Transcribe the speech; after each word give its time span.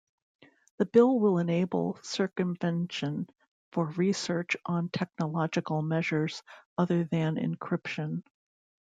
The 0.77 0.87
bill 0.87 1.19
will 1.19 1.37
enable 1.37 1.99
circumvention 2.01 3.29
for 3.71 3.85
research 3.85 4.57
on 4.65 4.89
technological 4.89 5.83
measures 5.83 6.41
other 6.75 7.03
than 7.03 7.35
encryption. 7.35 8.23